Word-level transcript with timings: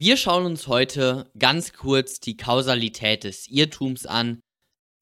Wir 0.00 0.16
schauen 0.16 0.46
uns 0.46 0.68
heute 0.68 1.28
ganz 1.36 1.72
kurz 1.72 2.20
die 2.20 2.36
Kausalität 2.36 3.24
des 3.24 3.48
Irrtums 3.48 4.06
an, 4.06 4.40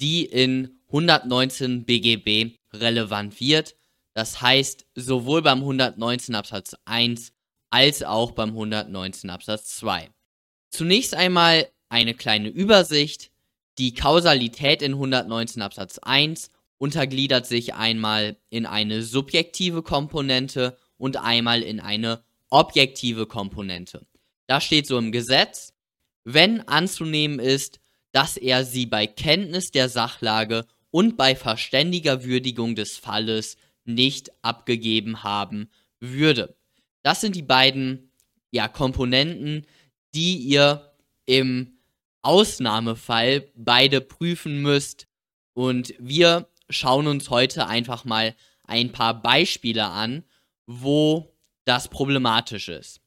die 0.00 0.24
in 0.24 0.80
119 0.86 1.84
BGB 1.84 2.56
relevant 2.72 3.38
wird. 3.38 3.76
Das 4.14 4.40
heißt, 4.40 4.86
sowohl 4.94 5.42
beim 5.42 5.58
119 5.58 6.34
Absatz 6.34 6.74
1 6.86 7.34
als 7.68 8.04
auch 8.04 8.30
beim 8.30 8.48
119 8.52 9.28
Absatz 9.28 9.76
2. 9.76 10.08
Zunächst 10.70 11.14
einmal 11.14 11.68
eine 11.90 12.14
kleine 12.14 12.48
Übersicht. 12.48 13.30
Die 13.76 13.92
Kausalität 13.92 14.80
in 14.80 14.92
119 14.92 15.60
Absatz 15.60 15.98
1 15.98 16.50
untergliedert 16.78 17.44
sich 17.44 17.74
einmal 17.74 18.38
in 18.48 18.64
eine 18.64 19.02
subjektive 19.02 19.82
Komponente 19.82 20.78
und 20.96 21.18
einmal 21.18 21.62
in 21.62 21.80
eine 21.80 22.24
objektive 22.48 23.26
Komponente. 23.26 24.06
Da 24.46 24.60
steht 24.60 24.86
so 24.86 24.98
im 24.98 25.12
Gesetz, 25.12 25.74
wenn 26.24 26.66
anzunehmen 26.66 27.38
ist, 27.38 27.80
dass 28.12 28.36
er 28.36 28.64
sie 28.64 28.86
bei 28.86 29.06
Kenntnis 29.06 29.70
der 29.70 29.88
Sachlage 29.88 30.66
und 30.90 31.16
bei 31.16 31.36
verständiger 31.36 32.24
Würdigung 32.24 32.74
des 32.74 32.96
Falles 32.96 33.56
nicht 33.84 34.30
abgegeben 34.42 35.22
haben 35.22 35.70
würde. 36.00 36.56
Das 37.02 37.20
sind 37.20 37.36
die 37.36 37.42
beiden 37.42 38.10
ja, 38.50 38.68
Komponenten, 38.68 39.66
die 40.14 40.38
ihr 40.38 40.92
im 41.26 41.78
Ausnahmefall 42.22 43.50
beide 43.54 44.00
prüfen 44.00 44.62
müsst. 44.62 45.06
Und 45.52 45.94
wir 45.98 46.48
schauen 46.70 47.06
uns 47.06 47.30
heute 47.30 47.66
einfach 47.66 48.04
mal 48.04 48.34
ein 48.64 48.92
paar 48.92 49.22
Beispiele 49.22 49.84
an, 49.84 50.24
wo 50.66 51.32
das 51.64 51.88
problematisch 51.88 52.68
ist. 52.68 53.00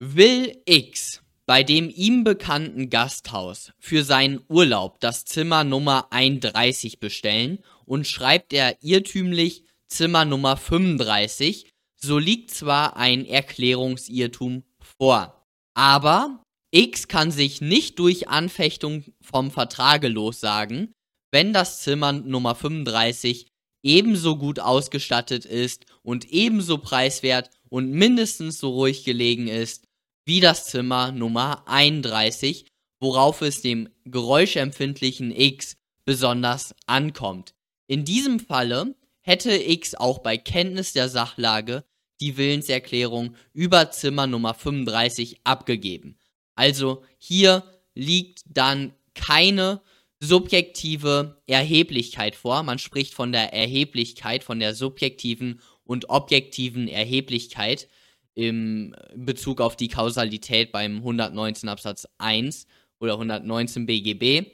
Will 0.00 0.60
X 0.66 1.24
bei 1.46 1.62
dem 1.62 1.90
ihm 1.90 2.24
bekannten 2.24 2.88
Gasthaus 2.90 3.72
für 3.78 4.02
seinen 4.02 4.40
Urlaub 4.48 4.98
das 5.00 5.24
Zimmer 5.24 5.62
Nummer 5.62 6.08
31 6.10 7.00
bestellen 7.00 7.58
und 7.84 8.06
schreibt 8.06 8.52
er 8.52 8.82
irrtümlich 8.82 9.64
Zimmer 9.86 10.24
Nummer 10.24 10.56
35, 10.56 11.70
so 11.96 12.18
liegt 12.18 12.50
zwar 12.50 12.96
ein 12.96 13.26
Erklärungsirrtum 13.26 14.64
vor. 14.80 15.46
Aber 15.74 16.42
X 16.70 17.08
kann 17.08 17.30
sich 17.30 17.60
nicht 17.60 17.98
durch 17.98 18.28
Anfechtung 18.28 19.04
vom 19.20 19.50
Vertrage 19.50 20.08
lossagen, 20.08 20.92
wenn 21.30 21.52
das 21.52 21.82
Zimmer 21.82 22.12
Nummer 22.12 22.54
35 22.54 23.46
ebenso 23.82 24.36
gut 24.36 24.60
ausgestattet 24.60 25.44
ist 25.44 25.84
und 26.02 26.30
ebenso 26.32 26.78
preiswert 26.78 27.50
und 27.68 27.90
mindestens 27.90 28.58
so 28.58 28.70
ruhig 28.70 29.04
gelegen 29.04 29.46
ist 29.46 29.84
wie 30.24 30.40
das 30.40 30.66
Zimmer 30.66 31.12
Nummer 31.12 31.66
31, 31.66 32.66
worauf 33.00 33.42
es 33.42 33.60
dem 33.60 33.88
geräuschempfindlichen 34.04 35.30
X 35.30 35.76
besonders 36.04 36.74
ankommt. 36.86 37.54
In 37.86 38.04
diesem 38.04 38.40
Falle 38.40 38.94
hätte 39.20 39.54
X 39.54 39.94
auch 39.94 40.18
bei 40.18 40.36
Kenntnis 40.36 40.92
der 40.92 41.08
Sachlage 41.08 41.84
die 42.20 42.36
Willenserklärung 42.36 43.34
über 43.52 43.90
Zimmer 43.90 44.26
Nummer 44.26 44.54
35 44.54 45.40
abgegeben. 45.44 46.18
Also 46.54 47.02
hier 47.18 47.64
liegt 47.94 48.42
dann 48.46 48.94
keine 49.14 49.82
subjektive 50.20 51.42
Erheblichkeit 51.46 52.34
vor. 52.34 52.62
Man 52.62 52.78
spricht 52.78 53.14
von 53.14 53.32
der 53.32 53.52
Erheblichkeit, 53.52 54.44
von 54.44 54.58
der 54.58 54.74
subjektiven 54.74 55.60
und 55.84 56.08
objektiven 56.08 56.88
Erheblichkeit 56.88 57.88
im 58.34 58.94
Bezug 59.14 59.60
auf 59.60 59.76
die 59.76 59.88
Kausalität 59.88 60.72
beim 60.72 60.96
119 60.96 61.68
Absatz 61.68 62.08
1 62.18 62.66
oder 62.98 63.14
119 63.14 63.86
BGB. 63.86 64.50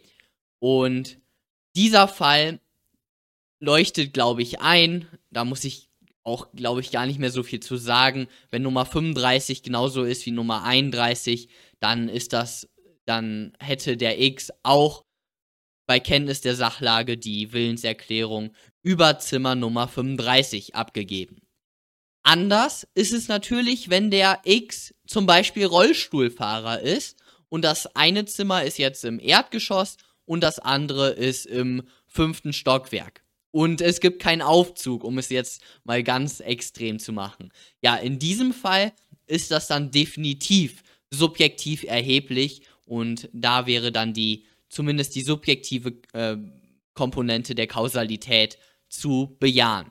Und 0.58 1.18
dieser 1.74 2.08
Fall 2.08 2.60
leuchtet, 3.60 4.12
glaube 4.12 4.42
ich, 4.42 4.60
ein. 4.60 5.06
Da 5.30 5.44
muss 5.44 5.64
ich 5.64 5.88
auch, 6.22 6.52
glaube 6.52 6.80
ich, 6.80 6.90
gar 6.90 7.06
nicht 7.06 7.18
mehr 7.18 7.30
so 7.30 7.42
viel 7.42 7.60
zu 7.60 7.76
sagen. 7.76 8.28
Wenn 8.50 8.62
Nummer 8.62 8.84
35 8.84 9.62
genauso 9.62 10.04
ist 10.04 10.26
wie 10.26 10.30
Nummer 10.30 10.64
31, 10.64 11.48
dann 11.78 12.08
ist 12.08 12.32
das, 12.32 12.68
dann 13.06 13.52
hätte 13.58 13.96
der 13.96 14.20
X 14.20 14.50
auch 14.62 15.04
bei 15.86 15.98
Kenntnis 15.98 16.40
der 16.40 16.54
Sachlage 16.54 17.16
die 17.16 17.52
Willenserklärung 17.52 18.54
über 18.82 19.18
Zimmer 19.18 19.54
Nummer 19.54 19.88
35 19.88 20.74
abgegeben. 20.74 21.42
Anders 22.30 22.86
ist 22.94 23.12
es 23.12 23.26
natürlich, 23.26 23.90
wenn 23.90 24.12
der 24.12 24.38
X 24.44 24.94
zum 25.04 25.26
Beispiel 25.26 25.66
Rollstuhlfahrer 25.66 26.78
ist 26.78 27.18
und 27.48 27.62
das 27.62 27.96
eine 27.96 28.24
Zimmer 28.24 28.62
ist 28.62 28.78
jetzt 28.78 29.04
im 29.04 29.18
Erdgeschoss 29.18 29.96
und 30.26 30.40
das 30.40 30.60
andere 30.60 31.10
ist 31.10 31.44
im 31.44 31.82
fünften 32.06 32.52
Stockwerk. 32.52 33.24
Und 33.50 33.80
es 33.80 33.98
gibt 33.98 34.22
keinen 34.22 34.42
Aufzug, 34.42 35.02
um 35.02 35.18
es 35.18 35.28
jetzt 35.28 35.60
mal 35.82 36.04
ganz 36.04 36.38
extrem 36.38 37.00
zu 37.00 37.12
machen. 37.12 37.50
Ja, 37.82 37.96
in 37.96 38.20
diesem 38.20 38.52
Fall 38.52 38.92
ist 39.26 39.50
das 39.50 39.66
dann 39.66 39.90
definitiv 39.90 40.84
subjektiv 41.10 41.82
erheblich 41.82 42.62
und 42.84 43.28
da 43.32 43.66
wäre 43.66 43.90
dann 43.90 44.14
die, 44.14 44.44
zumindest 44.68 45.16
die 45.16 45.22
subjektive 45.22 45.94
äh, 46.12 46.36
Komponente 46.94 47.56
der 47.56 47.66
Kausalität 47.66 48.56
zu 48.88 49.36
bejahen. 49.40 49.90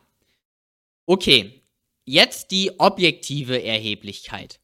Okay, 1.06 1.59
Jetzt 2.12 2.50
die 2.50 2.80
objektive 2.80 3.62
Erheblichkeit. 3.64 4.60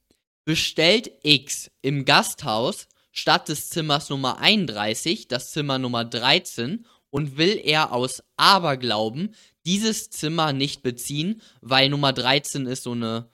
Bestellt 0.46 1.12
X 1.22 1.70
im 1.84 2.04
Gasthaus 2.04 2.88
statt 3.12 3.50
des 3.50 3.70
Zimmers 3.70 4.10
Nummer 4.10 4.40
31 4.40 5.28
das 5.28 5.52
Zimmer 5.52 5.78
Nummer 5.78 6.06
13 6.06 6.88
und 7.12 7.38
will 7.38 7.62
er 7.64 7.92
aus 7.92 8.24
Aberglauben 8.36 9.36
dieses 9.64 10.10
Zimmer 10.10 10.54
nicht 10.54 10.82
beziehen, 10.82 11.40
weil 11.62 11.90
Nummer 11.90 12.14
13 12.14 12.66
ist 12.66 12.82
so 12.82 12.94
eine, 12.94 13.30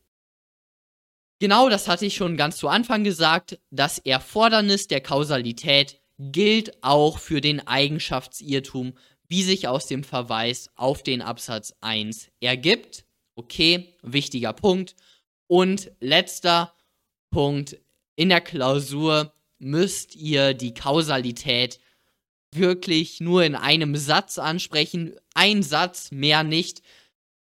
Genau, 1.38 1.68
das 1.68 1.88
hatte 1.88 2.06
ich 2.06 2.14
schon 2.14 2.36
ganz 2.36 2.56
zu 2.56 2.68
Anfang 2.68 3.02
gesagt. 3.02 3.58
Das 3.70 3.98
Erfordernis 3.98 4.86
der 4.86 5.00
Kausalität 5.00 6.00
gilt 6.18 6.82
auch 6.82 7.18
für 7.18 7.40
den 7.40 7.66
Eigenschaftsirrtum, 7.66 8.94
wie 9.28 9.42
sich 9.42 9.66
aus 9.66 9.86
dem 9.86 10.04
Verweis 10.04 10.70
auf 10.76 11.02
den 11.02 11.20
Absatz 11.20 11.74
1 11.80 12.30
ergibt. 12.40 13.04
Okay, 13.34 13.94
wichtiger 14.02 14.52
Punkt. 14.52 14.94
Und 15.48 15.90
letzter 16.00 16.74
Punkt. 17.30 17.78
In 18.14 18.28
der 18.28 18.40
Klausur 18.40 19.32
müsst 19.58 20.14
ihr 20.14 20.54
die 20.54 20.74
Kausalität 20.74 21.80
wirklich 22.52 23.20
nur 23.20 23.42
in 23.42 23.54
einem 23.54 23.96
Satz 23.96 24.38
ansprechen. 24.38 25.16
Ein 25.34 25.62
Satz, 25.62 26.10
mehr 26.10 26.44
nicht. 26.44 26.82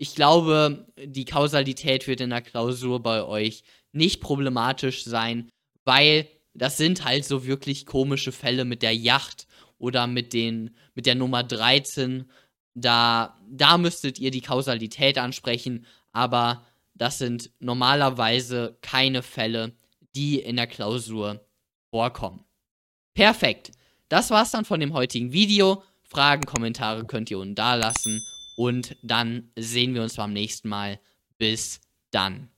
Ich 0.02 0.16
glaube, 0.16 0.88
die 0.98 1.26
Kausalität 1.26 2.08
wird 2.08 2.22
in 2.22 2.32
der 2.32 2.42
Klausur 2.42 3.04
bei 3.04 3.24
euch 3.24 3.62
nicht 3.92 4.20
problematisch 4.20 5.04
sein, 5.04 5.52
weil 5.86 6.28
das 6.56 6.78
sind 6.78 7.06
halt 7.06 7.24
so 7.24 7.46
wirklich 7.46 7.86
komische 7.86 8.32
Fälle 8.32 8.66
mit 8.66 8.82
der 8.82 8.96
Yacht 8.96 9.46
oder 9.78 10.08
mit 10.08 10.34
den 10.34 10.76
mit 10.96 11.06
der 11.06 11.14
Nummer 11.14 11.44
13. 11.44 12.28
Da 12.74 13.38
da 13.48 13.78
müsstet 13.78 14.18
ihr 14.18 14.32
die 14.32 14.42
Kausalität 14.42 15.20
ansprechen, 15.20 15.86
aber 16.14 16.66
das 16.96 17.20
sind 17.20 17.52
normalerweise 17.60 18.80
keine 18.82 19.22
Fälle, 19.22 19.76
die 20.16 20.40
in 20.40 20.56
der 20.56 20.66
Klausur 20.66 21.46
vorkommen. 21.92 22.44
Perfekt. 23.14 23.70
Das 24.10 24.32
war's 24.32 24.50
dann 24.50 24.66
von 24.66 24.80
dem 24.80 24.94
heutigen 24.94 25.32
Video. 25.32 25.84
Fragen, 26.02 26.48
Kommentare 26.48 27.06
könnt 27.06 27.30
ihr 27.30 27.38
unten 27.38 27.54
da 27.54 27.76
lassen. 27.76 28.20
Und 28.62 28.96
dann 29.02 29.50
sehen 29.58 29.96
wir 29.96 30.04
uns 30.04 30.18
beim 30.18 30.34
nächsten 30.34 30.70
Mal. 30.70 31.00
Bis 31.40 31.82
dann. 32.12 32.52